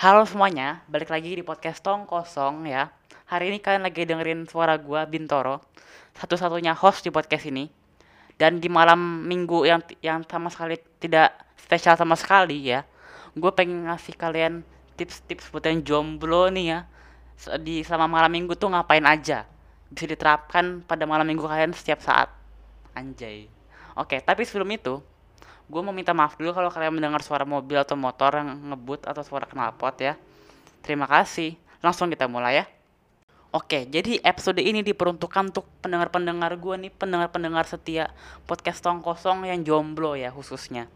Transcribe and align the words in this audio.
Halo 0.00 0.24
semuanya, 0.24 0.80
balik 0.88 1.12
lagi 1.12 1.36
di 1.36 1.44
podcast 1.44 1.84
Tong 1.84 2.08
Kosong 2.08 2.64
ya. 2.64 2.88
Hari 3.28 3.52
ini 3.52 3.60
kalian 3.60 3.84
lagi 3.84 4.08
dengerin 4.08 4.48
suara 4.48 4.80
gua 4.80 5.04
Bintoro, 5.04 5.60
satu-satunya 6.16 6.72
host 6.72 7.04
di 7.04 7.12
podcast 7.12 7.44
ini. 7.44 7.68
Dan 8.40 8.64
di 8.64 8.72
malam 8.72 9.28
minggu 9.28 9.68
yang 9.68 9.84
yang 10.00 10.24
sama 10.24 10.48
sekali 10.48 10.80
tidak 10.96 11.36
spesial 11.60 12.00
sama 12.00 12.16
sekali 12.16 12.72
ya, 12.72 12.80
gue 13.36 13.52
pengen 13.52 13.92
ngasih 13.92 14.16
kalian 14.16 14.64
tips-tips 14.96 15.52
buat 15.52 15.68
yang 15.68 15.84
jomblo 15.84 16.48
nih 16.48 16.80
ya. 16.80 16.88
Di 17.60 17.84
selama 17.84 18.08
malam 18.08 18.32
minggu 18.32 18.56
tuh 18.56 18.72
ngapain 18.72 19.04
aja, 19.04 19.44
bisa 19.92 20.08
diterapkan 20.08 20.80
pada 20.80 21.04
malam 21.04 21.28
minggu 21.28 21.44
kalian 21.44 21.76
setiap 21.76 22.00
saat. 22.00 22.32
Anjay. 22.96 23.52
Oke, 24.00 24.16
tapi 24.24 24.48
sebelum 24.48 24.72
itu, 24.72 25.04
gue 25.70 25.80
mau 25.86 25.94
minta 25.94 26.10
maaf 26.10 26.34
dulu 26.34 26.50
kalau 26.50 26.66
kalian 26.66 26.98
mendengar 26.98 27.22
suara 27.22 27.46
mobil 27.46 27.78
atau 27.78 27.94
motor 27.94 28.34
yang 28.34 28.74
ngebut 28.74 29.06
atau 29.06 29.22
suara 29.22 29.46
knalpot 29.46 29.94
ya. 30.02 30.18
Terima 30.82 31.06
kasih. 31.06 31.54
Langsung 31.78 32.10
kita 32.10 32.26
mulai 32.26 32.60
ya. 32.60 32.64
Oke, 33.50 33.86
jadi 33.86 34.22
episode 34.22 34.62
ini 34.62 34.82
diperuntukkan 34.82 35.50
untuk 35.50 35.66
pendengar-pendengar 35.82 36.54
gue 36.54 36.86
nih, 36.86 36.92
pendengar-pendengar 36.94 37.66
setia 37.66 38.14
podcast 38.46 38.78
Tong 38.78 39.02
Kosong 39.02 39.42
yang 39.42 39.66
jomblo 39.66 40.14
ya 40.14 40.30
khususnya. 40.30 40.86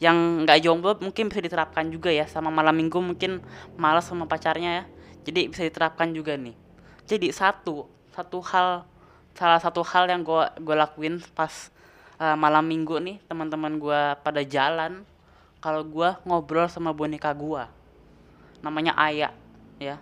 Yang 0.00 0.44
nggak 0.44 0.58
jomblo 0.60 1.00
mungkin 1.00 1.32
bisa 1.32 1.40
diterapkan 1.40 1.88
juga 1.88 2.12
ya, 2.12 2.28
sama 2.28 2.52
malam 2.52 2.76
minggu 2.76 3.00
mungkin 3.00 3.40
malas 3.80 4.04
sama 4.04 4.28
pacarnya 4.28 4.70
ya. 4.80 4.84
Jadi 5.24 5.48
bisa 5.48 5.64
diterapkan 5.64 6.12
juga 6.12 6.36
nih. 6.36 6.52
Jadi 7.08 7.32
satu, 7.32 7.88
satu 8.12 8.38
hal, 8.52 8.84
salah 9.32 9.60
satu 9.64 9.80
hal 9.80 10.04
yang 10.04 10.20
gue 10.20 10.44
gue 10.60 10.76
lakuin 10.76 11.24
pas 11.32 11.72
eh, 12.18 12.36
malam 12.36 12.64
minggu 12.66 12.98
nih, 13.00 13.16
teman-teman 13.26 13.78
gue 13.78 14.00
pada 14.20 14.42
jalan, 14.44 15.02
kalau 15.58 15.82
gue 15.82 16.08
ngobrol 16.28 16.68
sama 16.68 16.92
boneka 16.92 17.32
gue, 17.32 17.64
namanya 18.64 18.92
Aya, 18.96 19.28
ya. 19.80 19.96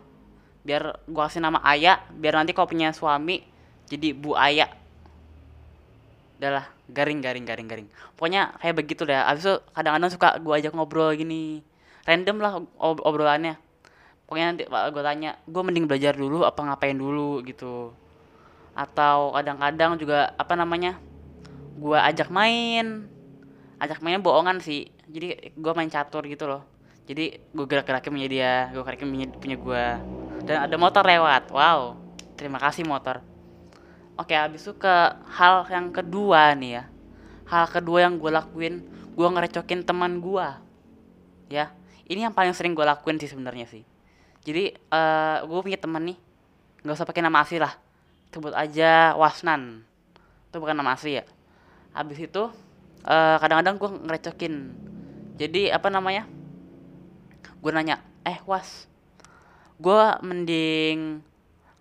Biar 0.63 1.03
gua 1.11 1.27
kasih 1.27 1.43
nama 1.43 1.59
Aya 1.59 1.99
biar 2.15 2.39
nanti 2.39 2.55
kalau 2.55 2.71
punya 2.71 2.95
suami 2.95 3.43
jadi 3.91 4.15
Bu 4.15 4.39
Aya. 4.39 4.71
Udahlah 6.39 6.71
garing 6.87 7.19
garing 7.19 7.43
garing 7.43 7.67
garing. 7.67 7.89
Pokoknya 8.15 8.55
kayak 8.63 8.79
begitu 8.79 9.03
deh 9.03 9.19
abis 9.19 9.43
itu 9.43 9.55
kadang-kadang 9.75 10.11
suka 10.15 10.29
gua 10.39 10.63
ajak 10.63 10.73
ngobrol 10.75 11.11
gini. 11.19 11.67
Random 12.07 12.37
lah 12.39 12.53
ob- 12.79 13.03
obrolannya. 13.03 13.59
Pokoknya 14.27 14.47
nanti 14.55 14.63
gua 14.71 15.03
tanya 15.03 15.35
gua 15.51 15.63
mending 15.67 15.91
belajar 15.91 16.15
dulu 16.15 16.47
apa 16.47 16.63
ngapain 16.63 16.95
dulu? 16.95 17.43
gitu. 17.43 17.91
Atau 18.79 19.35
kadang-kadang 19.35 19.99
juga 19.99 20.31
apa 20.39 20.55
namanya 20.55 20.97
gua 21.79 22.05
ajak 22.09 22.29
main. 22.29 23.07
Ajak 23.83 23.99
mainnya 24.01 24.23
bohongan 24.23 24.63
sih. 24.63 24.91
Jadi 25.11 25.55
gua 25.59 25.75
main 25.75 25.91
catur 25.91 26.25
gitu 26.27 26.47
loh. 26.47 26.73
Jadi 27.03 27.35
gue 27.35 27.67
gerak-gerakin 27.67 28.15
punya 28.15 28.29
dia 28.31 28.53
gue 28.71 28.83
gerakin 28.87 29.11
punya, 29.11 29.57
gue 29.59 29.85
dan 30.47 30.71
ada 30.71 30.77
motor 30.79 31.03
lewat. 31.03 31.51
Wow. 31.51 31.99
Terima 32.39 32.63
kasih 32.63 32.87
motor. 32.87 33.19
Oke 34.15 34.39
habis 34.39 34.63
itu 34.63 34.79
ke 34.79 34.95
hal 35.35 35.67
yang 35.67 35.91
kedua 35.91 36.55
nih 36.55 36.79
ya. 36.79 36.85
Hal 37.51 37.67
kedua 37.69 38.07
yang 38.07 38.23
gue 38.23 38.31
lakuin 38.31 38.87
gue 39.13 39.29
ngerecokin 39.29 39.83
teman 39.83 40.23
gue 40.23 40.47
ya. 41.51 41.75
Ini 42.07 42.31
yang 42.31 42.35
paling 42.35 42.55
sering 42.55 42.73
gue 42.79 42.87
lakuin 42.87 43.19
sih 43.19 43.27
sebenarnya 43.27 43.67
sih. 43.67 43.83
Jadi 44.47 44.71
eh 44.71 45.39
gue 45.43 45.59
punya 45.59 45.79
teman 45.79 46.07
nih. 46.07 46.19
Nggak 46.87 47.03
usah 47.03 47.07
pakai 47.07 47.23
nama 47.27 47.43
asli 47.43 47.59
lah. 47.59 47.75
Sebut 48.31 48.55
aja 48.55 49.19
Wasnan. 49.19 49.83
Itu 50.49 50.63
bukan 50.63 50.79
nama 50.79 50.95
asli 50.95 51.19
ya 51.19 51.27
habis 51.93 52.19
itu 52.21 52.43
eh 53.03 53.37
kadang-kadang 53.43 53.77
gue 53.81 53.91
ngerecokin. 54.09 54.55
Jadi 55.41 55.63
apa 55.73 55.89
namanya? 55.91 56.25
Gue 57.63 57.71
nanya 57.75 58.03
eh 58.23 58.39
was 58.47 58.87
gue 59.83 60.03
mending 60.23 61.21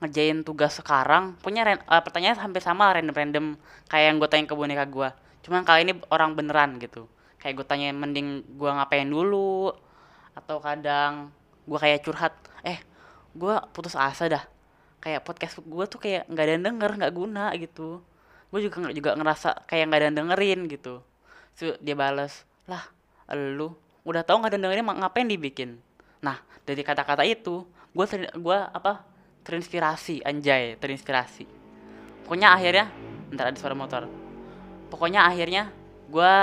ngerjain 0.02 0.42
tugas 0.42 0.74
sekarang. 0.80 1.38
Punya 1.40 1.62
ran- 1.62 1.86
eh, 1.86 2.02
pertanyaan 2.02 2.38
hampir 2.42 2.62
sama 2.66 2.90
random-random. 2.98 3.56
Kayak 3.86 4.06
yang 4.10 4.18
gue 4.18 4.30
tanya 4.30 4.46
ke 4.50 4.56
boneka 4.58 4.86
gue 4.90 5.10
cuman 5.42 5.66
kali 5.66 5.90
ini 5.90 5.94
orang 6.14 6.38
beneran 6.38 6.78
gitu. 6.78 7.10
Kayak 7.42 7.54
gue 7.62 7.66
tanya 7.66 7.90
mending 7.94 8.46
gue 8.58 8.70
ngapain 8.70 9.10
dulu? 9.10 9.74
Atau 10.38 10.62
kadang 10.62 11.34
gue 11.66 11.78
kayak 11.78 12.02
curhat 12.06 12.34
eh 12.66 12.78
gue 13.38 13.54
putus 13.74 13.94
asa 13.98 14.30
dah. 14.30 14.44
Kayak 15.02 15.26
podcast 15.26 15.62
gue 15.62 15.86
tuh 15.90 15.98
kayak 16.02 16.30
nggak 16.30 16.46
ada 16.46 16.52
yang 16.58 16.66
denger 16.66 16.92
nggak 17.02 17.14
guna 17.14 17.46
gitu 17.58 18.06
gue 18.52 18.60
juga 18.68 18.78
nge- 18.84 18.96
juga 19.00 19.16
ngerasa 19.16 19.66
kayak 19.66 19.84
nggak 19.88 20.00
ada 20.00 20.08
yang 20.12 20.18
dengerin 20.20 20.60
gitu. 20.68 21.00
Terus 21.56 21.80
dia 21.80 21.96
bales 21.96 22.44
lah 22.68 22.84
lu 23.32 23.72
udah 24.04 24.28
tahu 24.28 24.44
nggak 24.44 24.52
ada 24.52 24.58
yang 24.60 24.66
dengerin 24.68 24.86
ngapain 25.02 25.28
dibikin? 25.28 25.80
Nah 26.20 26.38
dari 26.68 26.84
kata-kata 26.84 27.24
itu 27.24 27.64
gue 27.96 28.06
gua 28.40 28.72
apa 28.72 29.04
terinspirasi 29.48 30.22
anjay 30.28 30.76
terinspirasi. 30.78 31.48
Pokoknya 32.28 32.54
akhirnya 32.54 32.86
ntar 33.34 33.52
ada 33.52 33.58
suara 33.58 33.76
motor. 33.76 34.06
Pokoknya 34.92 35.24
akhirnya 35.24 35.72
gue 36.12 36.34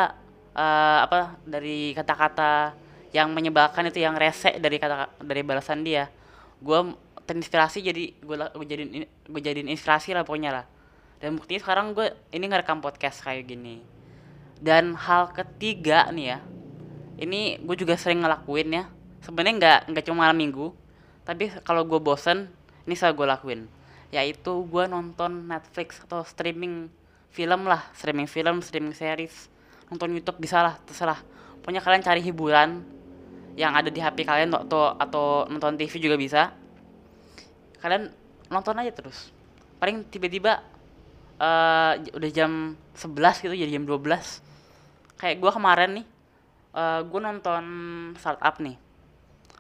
apa 0.59 1.39
dari 1.47 1.95
kata-kata 1.95 2.75
yang 3.15 3.31
menyebalkan 3.33 3.89
itu 3.89 4.03
yang 4.03 4.19
rese 4.19 4.59
dari 4.59 4.77
kata 4.77 5.23
dari 5.23 5.41
balasan 5.47 5.87
dia 5.87 6.11
gue 6.59 6.79
terinspirasi 7.25 7.79
jadi 7.81 8.05
gue 8.19 8.37
gue 8.37 8.67
jadiin 8.67 9.07
gue 9.07 9.41
jadiin 9.41 9.69
inspirasi 9.71 10.13
lah 10.13 10.27
pokoknya 10.27 10.51
lah 10.51 10.65
dan 11.19 11.35
buktinya 11.35 11.61
sekarang 11.63 11.95
gue 11.95 12.15
ini 12.31 12.45
ngerekam 12.47 12.79
podcast 12.79 13.23
kayak 13.27 13.51
gini. 13.51 13.83
Dan 14.59 14.95
hal 14.99 15.31
ketiga 15.35 16.11
nih 16.11 16.35
ya 16.35 16.39
ini 17.19 17.59
gue 17.59 17.77
juga 17.79 17.99
sering 17.99 18.23
ngelakuin 18.23 18.71
ya. 18.71 18.85
Sebenarnya 19.23 19.55
nggak 19.59 19.81
nggak 19.91 20.05
cuma 20.07 20.27
malam 20.27 20.39
minggu 20.39 20.71
tapi 21.27 21.53
kalau 21.67 21.85
gue 21.85 22.01
bosen 22.01 22.49
ini 22.87 22.95
selalu 22.95 23.15
gue 23.23 23.27
lakuin. 23.27 23.61
Yaitu 24.15 24.65
gue 24.71 24.85
nonton 24.87 25.45
Netflix 25.51 26.01
atau 26.07 26.25
streaming 26.25 26.89
film 27.35 27.69
lah 27.69 27.83
streaming 27.99 28.31
film 28.31 28.63
streaming 28.63 28.95
series. 28.95 29.51
Nonton 29.91 30.15
YouTube 30.15 30.39
bisa 30.39 30.63
lah 30.63 30.79
terserah. 30.87 31.19
Pokoknya 31.61 31.83
kalian 31.83 32.03
cari 32.07 32.23
hiburan 32.23 32.81
yang 33.59 33.75
ada 33.75 33.91
di 33.91 33.99
HP 33.99 34.23
kalian 34.23 34.55
atau 34.55 34.95
atau 34.95 35.51
nonton 35.51 35.75
TV 35.75 35.99
juga 35.99 36.15
bisa. 36.15 36.55
Kalian 37.83 38.09
nonton 38.49 38.79
aja 38.79 38.95
terus. 38.95 39.35
Paling 39.83 40.07
tiba-tiba 40.07 40.63
eh 41.39 41.93
udah 42.19 42.31
jam 42.35 42.75
11 42.99 43.47
gitu 43.47 43.55
jadi 43.55 43.71
jam 43.79 43.87
12 43.87 44.03
kayak 45.19 45.39
gue 45.39 45.51
kemarin 45.55 45.91
nih 46.03 46.07
eh 46.75 47.01
gue 47.07 47.21
nonton 47.23 47.65
startup 48.19 48.59
nih. 48.59 48.77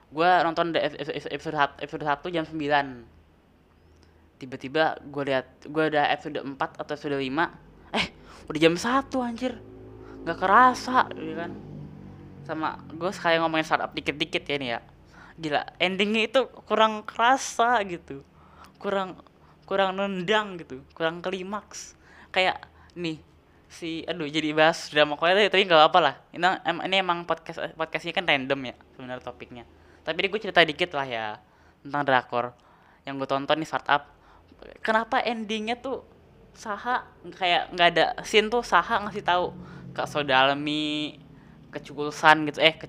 Gue 0.08 0.30
nonton 0.40 0.72
episode 0.72 1.56
episode 1.78 2.04
1 2.06 2.34
jam 2.34 2.44
9 2.46 4.38
tiba-tiba 4.38 5.02
gue 5.02 5.22
lihat 5.26 5.66
gue 5.66 5.84
udah 5.90 6.14
episode 6.14 6.38
4 6.38 6.54
atau 6.58 6.92
episode 6.94 7.18
5 7.18 7.26
eh 7.94 8.06
udah 8.48 8.60
jam 8.60 8.74
1 8.74 9.28
anjir. 9.28 9.52
Nggak 10.24 10.38
kerasa 10.38 11.06
gitu 11.14 11.34
kan? 11.36 11.52
Sama 12.46 12.80
gue 12.90 13.10
sekali 13.12 13.38
ngomongin 13.38 13.66
startup 13.66 13.92
dikit-dikit 13.94 14.42
ya 14.46 14.56
nih 14.58 14.70
ya. 14.74 14.80
Gila 15.38 15.62
endingnya 15.78 16.22
itu 16.26 16.40
kurang 16.66 17.06
kerasa 17.06 17.82
gitu. 17.86 18.26
Kurang 18.78 19.20
kurang 19.68 20.00
nendang 20.00 20.56
gitu 20.56 20.80
kurang 20.96 21.20
klimaks. 21.20 21.92
Kayak 22.32 22.64
nih 22.96 23.20
si 23.68 24.00
aduh 24.08 24.24
jadi 24.24 24.56
bahas 24.56 24.88
drama 24.88 25.20
Korea 25.20 25.36
tapi 25.52 25.68
nggak 25.68 25.92
apa 25.92 25.98
lah. 26.00 26.14
Ini, 26.32 26.64
ini 26.88 26.96
emang 26.96 27.28
podcast 27.28 27.76
podcastnya 27.76 28.16
kan 28.16 28.24
random 28.24 28.72
ya 28.72 28.74
sebenarnya 28.96 29.20
topiknya. 29.20 29.64
Tapi 30.08 30.24
ini 30.24 30.28
gue 30.32 30.40
cerita 30.40 30.64
dikit 30.64 30.96
lah 30.96 31.04
ya 31.04 31.26
tentang 31.84 32.02
drakor 32.08 32.56
yang 33.04 33.20
gue 33.20 33.28
tonton 33.28 33.60
nih 33.60 33.68
startup. 33.68 34.08
Kenapa 34.80 35.20
endingnya 35.20 35.76
tuh 35.76 36.00
Saha 36.56 37.04
kayak 37.36 37.70
nggak 37.76 37.88
ada 37.94 38.04
scene 38.24 38.48
tuh 38.48 38.64
Saha 38.64 39.04
ngasih 39.04 39.22
tahu 39.22 39.52
ke 39.92 40.02
Sodalmi 40.08 41.20
ke 41.68 41.78
Chulsan 41.84 42.48
gitu 42.48 42.58
eh 42.64 42.72
ke 42.74 42.88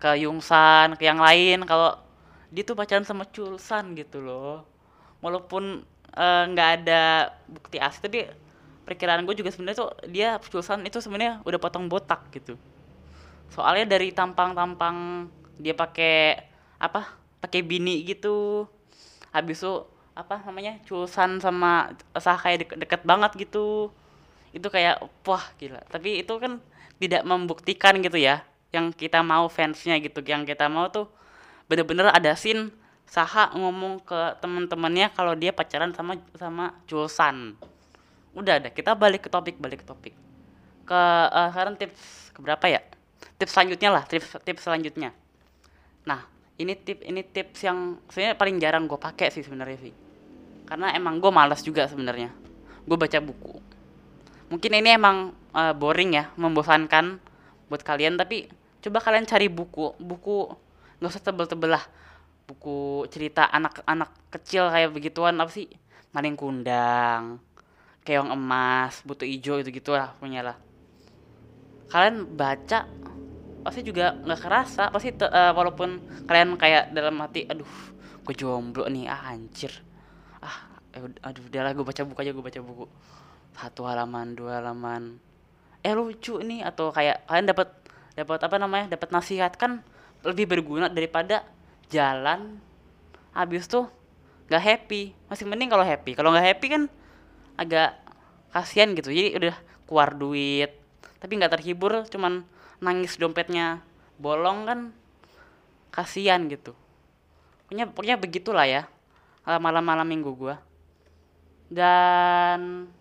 ke 0.00 0.10
Yungsan 0.24 0.96
ke 0.96 1.04
yang 1.04 1.20
lain. 1.20 1.68
Kalau 1.68 2.00
dia 2.48 2.64
tuh 2.64 2.72
pacaran 2.72 3.04
sama 3.04 3.28
Chulsan 3.28 3.92
gitu 3.94 4.24
loh 4.24 4.73
walaupun 5.24 5.80
eh, 6.12 6.44
nggak 6.52 6.70
ada 6.84 7.32
bukti 7.48 7.80
asli 7.80 8.04
tapi 8.04 8.20
perkiraan 8.84 9.24
gue 9.24 9.32
juga 9.32 9.48
sebenarnya 9.48 9.78
tuh 9.80 9.90
dia 10.12 10.36
Chulsan 10.44 10.84
itu 10.84 11.00
sebenarnya 11.00 11.40
udah 11.48 11.58
potong 11.58 11.88
botak 11.88 12.28
gitu. 12.36 12.60
Soalnya 13.48 13.96
dari 13.96 14.12
tampang-tampang 14.12 15.28
dia 15.56 15.72
pakai 15.72 16.44
apa 16.76 17.16
pakai 17.40 17.64
bini 17.64 18.04
gitu. 18.04 18.68
Habis 19.32 19.64
itu 19.64 19.88
apa 20.14 20.44
namanya 20.44 20.78
Chulsan 20.84 21.40
sama 21.40 21.96
Sah 22.20 22.36
kayak 22.36 22.68
deket, 22.68 22.76
deket 22.84 23.00
banget 23.08 23.32
gitu. 23.40 23.88
Itu 24.52 24.68
kayak 24.68 25.00
wah 25.24 25.44
gila. 25.56 25.80
Tapi 25.88 26.20
itu 26.20 26.36
kan 26.36 26.60
tidak 27.00 27.24
membuktikan 27.24 27.98
gitu 28.04 28.20
ya 28.20 28.44
yang 28.70 28.92
kita 28.92 29.24
mau 29.24 29.48
fansnya 29.48 29.96
gitu. 29.98 30.20
Yang 30.20 30.54
kita 30.54 30.68
mau 30.68 30.92
tuh 30.92 31.08
bener-bener 31.66 32.12
ada 32.12 32.36
scene 32.36 32.68
Saha 33.04 33.54
ngomong 33.54 34.02
ke 34.02 34.40
temen-temennya 34.42 35.12
kalau 35.14 35.38
dia 35.38 35.54
pacaran 35.54 35.94
sama 35.94 36.18
sama 36.34 36.74
Chulsan 36.88 37.54
udah 38.34 38.58
ada 38.58 38.68
kita 38.74 38.98
balik 38.98 39.26
ke 39.26 39.30
topik 39.30 39.56
balik 39.62 39.82
ke 39.82 39.86
topik. 39.86 40.14
Ke 40.84 41.00
eh, 41.30 41.48
sekarang 41.54 41.78
tips 41.78 42.34
keberapa 42.34 42.66
ya? 42.66 42.80
Tips 43.38 43.52
selanjutnya 43.54 43.90
lah 43.94 44.02
tips 44.04 44.40
tips 44.42 44.62
selanjutnya. 44.66 45.14
Nah 46.04 46.26
ini 46.58 46.74
tip 46.74 47.02
ini 47.06 47.22
tips 47.22 47.62
yang 47.62 48.02
sebenarnya 48.10 48.34
paling 48.34 48.56
jarang 48.58 48.84
gue 48.90 48.98
pakai 48.98 49.30
sih 49.30 49.42
sebenarnya 49.42 49.78
sih 49.90 49.94
karena 50.64 50.96
emang 50.96 51.20
gue 51.20 51.30
malas 51.30 51.62
juga 51.62 51.86
sebenarnya. 51.86 52.32
Gue 52.84 52.96
baca 52.98 53.18
buku. 53.20 53.60
Mungkin 54.50 54.70
ini 54.76 54.90
emang 54.92 55.32
uh, 55.54 55.72
boring 55.72 56.18
ya 56.18 56.34
membosankan 56.36 57.20
buat 57.68 57.80
kalian 57.80 58.20
tapi 58.20 58.50
coba 58.84 59.00
kalian 59.00 59.24
cari 59.24 59.48
buku 59.48 59.96
buku 59.96 60.52
nggak 61.00 61.10
usah 61.10 61.22
tebel-tebel 61.24 61.72
lah 61.72 61.84
buku 62.44 63.08
cerita 63.08 63.48
anak-anak 63.48 64.32
kecil 64.32 64.68
kayak 64.68 64.92
begituan 64.92 65.40
apa 65.40 65.50
sih? 65.50 65.68
Maling 66.12 66.36
kundang 66.38 67.40
keong 68.04 68.28
emas 68.28 69.00
butuh 69.02 69.24
itu 69.24 69.64
gitu 69.64 69.90
lah 69.96 70.12
punya 70.20 70.44
lah. 70.44 70.56
Kalian 71.88 72.36
baca 72.36 72.84
pasti 73.64 73.80
juga 73.80 74.12
nggak 74.12 74.40
kerasa 74.44 74.92
pasti 74.92 75.16
te, 75.16 75.24
uh, 75.24 75.56
walaupun 75.56 75.96
kalian 76.28 76.60
kayak 76.60 76.92
dalam 76.92 77.16
hati 77.24 77.48
aduh 77.48 77.72
gue 78.24 78.34
jomblo 78.36 78.84
nih 78.92 79.08
ah 79.08 79.32
anjir. 79.32 79.72
Ah 80.44 80.76
eh, 80.92 81.00
aduh 81.00 81.48
udahlah 81.48 81.72
gue 81.72 81.84
baca 81.84 82.02
buku 82.04 82.20
aja 82.20 82.32
gue 82.36 82.44
baca 82.44 82.60
buku. 82.60 82.84
Satu 83.56 83.88
halaman 83.88 84.36
dua 84.36 84.60
halaman. 84.60 85.16
Eh 85.80 85.96
lucu 85.96 86.36
nih 86.44 86.60
atau 86.60 86.92
kayak 86.92 87.24
kalian 87.24 87.48
dapat 87.48 87.68
dapat 88.14 88.40
apa 88.44 88.56
namanya 88.60 88.92
dapat 88.94 89.08
nasihat 89.10 89.56
kan 89.56 89.80
lebih 90.24 90.44
berguna 90.44 90.92
daripada 90.92 91.44
jalan 91.90 92.60
habis 93.34 93.66
tuh 93.66 93.88
nggak 94.48 94.62
happy. 94.62 95.16
Masih 95.26 95.44
mending 95.48 95.72
kalau 95.72 95.84
happy. 95.84 96.12
Kalau 96.14 96.30
nggak 96.30 96.46
happy 96.54 96.66
kan 96.68 96.82
agak 97.56 97.96
kasihan 98.52 98.92
gitu. 98.94 99.10
Jadi 99.10 99.34
udah 99.36 99.56
keluar 99.84 100.16
duit 100.16 100.84
tapi 101.24 101.40
nggak 101.40 101.56
terhibur 101.56 102.04
cuman 102.12 102.44
nangis 102.84 103.16
dompetnya 103.16 103.80
bolong 104.20 104.68
kan 104.68 104.80
kasihan 105.88 106.44
gitu. 106.52 106.76
Pokoknya 107.64 107.88
pokoknya 107.88 108.16
begitulah 108.20 108.66
ya 108.68 108.82
malam-malam 109.48 110.04
minggu 110.04 110.30
gua. 110.36 110.60
Dan 111.72 112.92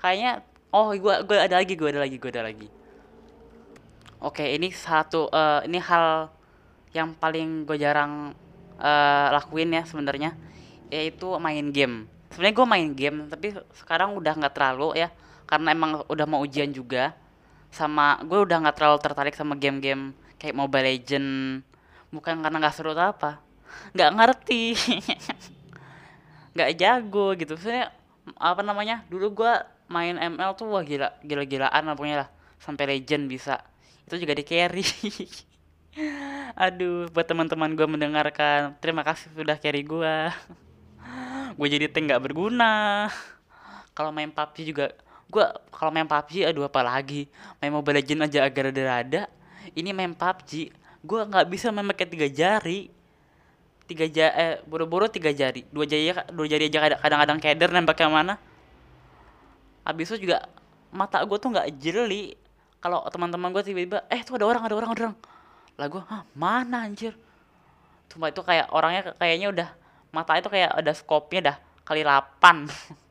kayaknya 0.00 0.40
oh 0.72 0.88
gua 0.96 1.20
gua 1.20 1.44
ada 1.44 1.60
lagi 1.60 1.76
gua 1.76 1.92
ada 1.92 2.00
lagi 2.00 2.16
gua 2.16 2.30
ada 2.32 2.42
lagi. 2.48 2.68
Oke 4.24 4.56
ini 4.56 4.72
satu 4.72 5.28
uh, 5.28 5.60
ini 5.68 5.76
hal 5.76 6.32
yang 6.96 7.12
paling 7.12 7.68
gue 7.68 7.76
jarang 7.76 8.32
uh, 8.80 9.28
lakuin 9.36 9.76
ya 9.76 9.84
sebenarnya 9.84 10.32
yaitu 10.88 11.28
main 11.36 11.68
game. 11.68 12.08
Sebenarnya 12.32 12.54
gue 12.56 12.66
main 12.66 12.88
game 12.96 13.18
tapi 13.28 13.46
sekarang 13.76 14.16
udah 14.16 14.32
nggak 14.32 14.54
terlalu 14.56 14.96
ya 14.96 15.08
karena 15.44 15.68
emang 15.76 16.00
udah 16.08 16.26
mau 16.26 16.40
ujian 16.40 16.72
juga. 16.72 17.12
Sama 17.68 18.16
gue 18.24 18.40
udah 18.40 18.64
nggak 18.64 18.76
terlalu 18.80 18.98
tertarik 19.04 19.34
sama 19.36 19.52
game-game 19.58 20.16
kayak 20.40 20.56
Mobile 20.56 20.86
Legend. 20.88 21.60
Bukan 22.08 22.40
karena 22.40 22.56
nggak 22.56 22.74
seru 22.74 22.96
atau 22.96 23.12
apa. 23.12 23.30
Nggak 23.92 24.10
ngerti. 24.16 24.62
Nggak 26.56 26.72
jago 26.80 27.36
gitu. 27.36 27.52
Sebenarnya 27.60 27.92
apa 28.40 28.64
namanya 28.64 29.04
dulu 29.12 29.44
gue 29.44 29.52
main 29.92 30.16
ML 30.16 30.56
tuh 30.56 30.72
wah 30.72 30.80
gila 30.80 31.12
gila-gilaan 31.20 31.84
pokoknya 31.92 32.24
lah. 32.24 32.28
Sampai 32.56 32.88
legend 32.88 33.28
bisa. 33.28 33.60
Itu 34.08 34.16
juga 34.16 34.32
di 34.32 34.40
carry 34.46 34.80
aduh 36.52 37.08
buat 37.08 37.24
teman-teman 37.24 37.72
gue 37.72 37.88
mendengarkan 37.88 38.76
terima 38.84 39.00
kasih 39.00 39.32
sudah 39.32 39.56
carry 39.56 39.80
gue 39.80 40.14
gue 41.56 41.68
jadi 41.72 41.88
tank 41.88 42.12
nggak 42.12 42.22
berguna. 42.22 43.08
Kalau 43.96 44.12
main 44.12 44.28
PUBG 44.28 44.68
juga 44.68 44.92
gue 45.26 45.44
kalau 45.72 45.88
main 45.88 46.04
PUBG 46.04 46.44
aduh 46.44 46.68
apa 46.68 46.84
lagi 46.84 47.32
main 47.58 47.72
Mobile 47.72 48.04
Legend 48.04 48.28
aja 48.28 48.44
agak 48.44 48.68
rada-rada. 48.68 49.24
Ini 49.72 49.96
main 49.96 50.12
PUBG 50.12 50.68
gue 51.00 51.20
nggak 51.32 51.46
bisa 51.48 51.72
main 51.72 51.88
pakai 51.88 52.06
tiga 52.12 52.28
jari. 52.28 52.92
Tiga 53.88 54.04
jari 54.04 54.32
eh 54.36 54.54
buru-buru 54.68 55.08
tiga 55.08 55.32
jari. 55.32 55.64
Dua 55.72 55.88
jari 55.88 56.12
dua 56.12 56.44
jari 56.44 56.68
aja 56.68 57.00
kadang-kadang 57.00 57.38
keder 57.40 57.72
nembak 57.72 57.96
yang 58.04 58.12
mana. 58.12 58.36
Habis 59.80 60.12
itu 60.12 60.28
juga 60.28 60.44
mata 60.92 61.24
gue 61.24 61.38
tuh 61.40 61.56
nggak 61.56 61.72
jeli. 61.80 62.36
Kalau 62.84 63.00
teman-teman 63.08 63.48
gue 63.48 63.64
tiba-tiba 63.64 64.04
eh 64.12 64.20
tuh 64.20 64.36
ada 64.36 64.44
orang 64.44 64.60
ada 64.68 64.76
orang 64.76 64.92
ada 64.92 65.02
orang 65.08 65.16
lah 65.76 65.86
gue 65.92 66.02
ah 66.08 66.24
mana 66.32 66.88
anjir? 66.88 67.12
Cuma 68.08 68.32
itu 68.32 68.40
kayak 68.40 68.72
orangnya 68.72 69.12
kayaknya 69.20 69.48
udah 69.52 69.68
mata 70.08 70.40
itu 70.40 70.48
kayak 70.48 70.72
ada 70.72 70.92
skopnya 70.96 71.40
dah 71.52 71.56
kali 71.84 72.00
8 72.00 72.16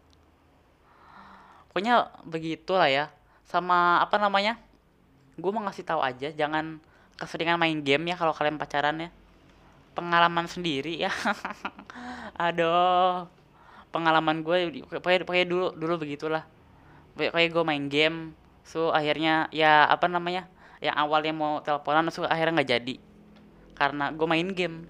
pokoknya 1.70 2.08
begitulah 2.26 2.90
ya. 2.90 3.06
Sama 3.46 4.02
apa 4.02 4.18
namanya? 4.18 4.58
Gue 5.38 5.52
mau 5.54 5.62
ngasih 5.68 5.86
tahu 5.86 6.02
aja 6.02 6.32
jangan 6.34 6.82
keseringan 7.20 7.60
main 7.60 7.84
game 7.86 8.10
ya 8.10 8.16
kalau 8.18 8.32
kalian 8.32 8.58
pacaran 8.58 8.98
ya. 8.98 9.10
Pengalaman 9.94 10.50
sendiri 10.50 11.06
ya. 11.06 11.12
Aduh. 12.50 13.30
Pengalaman 13.94 14.42
gue 14.42 14.88
pokoknya, 14.88 15.28
pokoknya 15.28 15.46
dulu 15.46 15.68
dulu 15.78 15.94
begitulah. 16.02 16.48
Pokoknya 17.14 17.50
gue 17.52 17.64
main 17.68 17.86
game 17.92 18.18
so 18.66 18.90
akhirnya 18.90 19.46
ya 19.54 19.86
apa 19.86 20.10
namanya 20.10 20.50
yang 20.86 20.96
awalnya 20.96 21.34
mau 21.34 21.60
teleponan 21.66 22.14
so 22.14 22.24
akhirnya 22.26 22.62
nggak 22.62 22.72
jadi. 22.78 22.96
Karena 23.76 24.14
gue 24.14 24.28
main 24.30 24.50
game. 24.54 24.86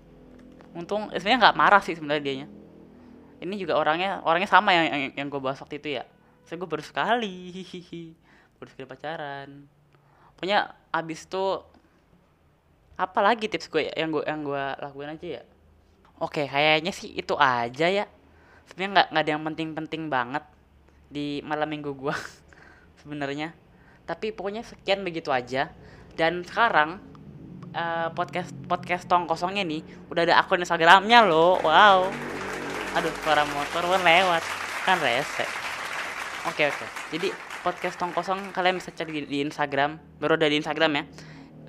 Untung 0.76 1.08
sebenarnya 1.16 1.50
nggak 1.50 1.58
marah 1.58 1.82
sih 1.82 1.96
sebenarnya 1.96 2.24
dianya. 2.24 2.48
Ini 3.40 3.56
juga 3.56 3.80
orangnya 3.80 4.20
orangnya 4.24 4.50
sama 4.52 4.76
yang 4.76 4.86
yang, 4.92 5.02
yang 5.16 5.28
gue 5.32 5.40
bahas 5.40 5.60
waktu 5.64 5.80
itu 5.80 5.96
ya. 6.00 6.04
Saya 6.46 6.60
gue 6.60 6.70
baru 6.70 6.84
sekali 6.84 7.64
baru 8.60 8.70
sekali 8.72 8.88
pacaran. 8.88 9.50
Pokoknya 10.36 10.76
abis 10.92 11.24
itu 11.28 11.44
apa 12.96 13.20
lagi 13.20 13.52
tips 13.52 13.68
gue 13.68 13.92
yang 13.92 14.12
gue 14.12 14.24
yang 14.24 14.44
gue 14.44 14.64
lakuin 14.84 15.16
aja 15.16 15.28
ya? 15.40 15.44
Oke 16.20 16.48
kayaknya 16.48 16.92
sih 16.96 17.12
itu 17.16 17.36
aja 17.36 17.88
ya. 17.88 18.06
Sebenarnya 18.68 18.92
nggak 18.92 19.08
nggak 19.12 19.24
ada 19.24 19.32
yang 19.32 19.44
penting-penting 19.48 20.04
banget 20.08 20.44
di 21.12 21.40
malam 21.44 21.68
minggu 21.72 21.92
gue 21.96 22.16
sebenarnya. 23.04 23.52
Tapi 24.06 24.32
pokoknya 24.32 24.62
sekian 24.62 25.02
begitu 25.02 25.34
aja 25.34 25.72
dan 26.16 26.44
sekarang 26.48 27.00
uh, 27.76 28.10
podcast 28.16 28.52
podcast 28.66 29.08
tong 29.08 29.28
kosongnya 29.28 29.64
nih 29.68 29.84
udah 30.12 30.28
ada 30.28 30.36
akun 30.40 30.64
instagramnya 30.64 31.28
loh 31.28 31.60
wow 31.64 32.08
aduh 32.96 33.14
suara 33.24 33.44
motor 33.44 33.84
pun 33.84 34.02
lewat 34.02 34.44
kan 34.88 35.00
rese 35.04 35.66
Oke 36.46 36.62
okay, 36.62 36.66
oke. 36.70 36.78
Okay. 36.78 36.90
Jadi 37.18 37.28
podcast 37.66 37.98
tong 37.98 38.14
kosong 38.14 38.54
kalian 38.54 38.78
bisa 38.78 38.94
cari 38.94 39.18
di, 39.18 39.22
di 39.26 39.42
Instagram, 39.42 39.98
baru 40.22 40.38
ada 40.38 40.46
di 40.46 40.62
Instagram 40.62 40.92
ya. 40.94 41.04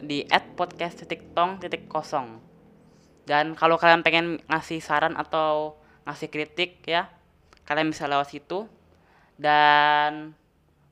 Di 0.04 0.18
@podcast 0.52 1.00
kosong. 1.88 2.44
Dan 3.24 3.56
kalau 3.56 3.80
kalian 3.80 4.04
pengen 4.04 4.36
ngasih 4.44 4.84
saran 4.84 5.16
atau 5.16 5.80
ngasih 6.04 6.28
kritik 6.28 6.84
ya, 6.84 7.08
kalian 7.64 7.88
bisa 7.88 8.04
lewat 8.04 8.36
situ. 8.36 8.68
Dan 9.40 10.36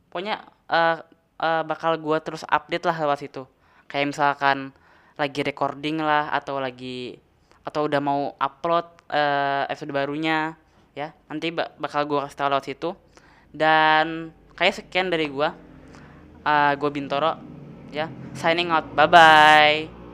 pokoknya 0.08 0.48
uh, 0.72 1.04
uh, 1.40 1.62
bakal 1.66 1.96
gua 1.98 2.20
terus 2.22 2.46
update 2.46 2.84
lah 2.86 2.96
lewat 2.96 3.18
situ. 3.24 3.42
Kayak 3.90 4.14
misalkan 4.14 4.74
lagi 5.14 5.40
recording 5.46 6.02
lah 6.02 6.34
atau 6.34 6.58
lagi 6.58 7.18
atau 7.64 7.88
udah 7.88 8.00
mau 8.02 8.34
upload 8.36 8.86
uh, 9.08 9.64
episode 9.70 9.94
barunya 9.94 10.58
ya. 10.92 11.14
Nanti 11.30 11.54
bakal 11.54 12.06
gua 12.06 12.26
kasih 12.28 12.38
tahu 12.38 12.48
lewat 12.50 12.66
situ. 12.66 12.90
Dan 13.54 14.34
kayak 14.58 14.84
sekian 14.84 15.08
dari 15.10 15.30
gua. 15.30 15.54
Uh, 16.44 16.76
gua 16.76 16.90
Bintoro 16.92 17.40
ya. 17.94 18.10
Signing 18.36 18.70
out. 18.74 18.86
Bye 18.92 19.08
bye 19.08 20.04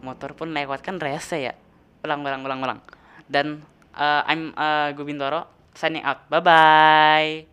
motor 0.00 0.32
pun 0.32 0.52
lewat 0.56 0.80
kan 0.80 0.96
rese 0.96 1.52
ya. 1.52 1.54
Ulang 2.04 2.24
ulang 2.24 2.42
ulang 2.44 2.60
ulang. 2.64 2.80
Dan 3.28 3.60
uh, 3.94 4.24
I'm 4.24 4.56
uh, 4.56 4.92
gua 4.96 5.04
Bintoro. 5.04 5.40
Signing 5.76 6.04
out. 6.04 6.26
Bye 6.32 6.42
bye 6.42 7.49